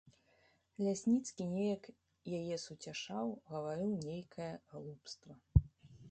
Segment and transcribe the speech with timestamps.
[0.83, 1.83] Лясніцкі неяк
[2.37, 5.37] яе суцяшаў, гаварыў нейкае глупства.